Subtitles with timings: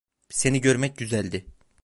[0.29, 1.45] Seni görmek güzeldi.